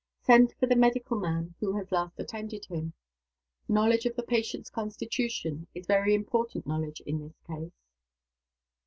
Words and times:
Send 0.23 0.53
for 0.59 0.65
the 0.65 0.75
medical 0.75 1.15
man 1.15 1.53
who 1.59 1.73
has 1.77 1.91
last 1.91 2.19
attended 2.19 2.65
him. 2.65 2.93
Knowledge 3.69 4.07
of 4.07 4.15
the 4.15 4.23
patient's 4.23 4.71
constitution 4.71 5.67
is 5.75 5.85
very 5.85 6.15
important 6.15 6.65
knowledge 6.65 7.01
in 7.01 7.19
this 7.19 7.37
case." 7.45 7.85